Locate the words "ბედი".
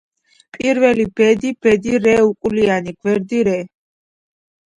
1.21-1.51, 1.65-1.99